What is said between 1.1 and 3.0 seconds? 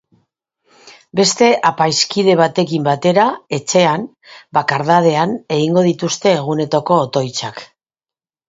Beste apaiz kide batekin